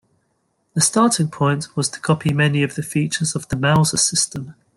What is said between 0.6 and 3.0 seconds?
The starting point was to copy many of the